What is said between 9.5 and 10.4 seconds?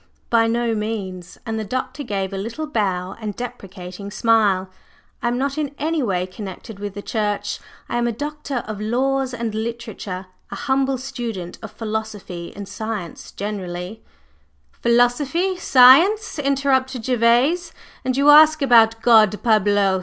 literature,